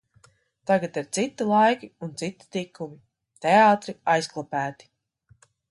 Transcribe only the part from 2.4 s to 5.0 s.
tikumi– teātri aizklapēti.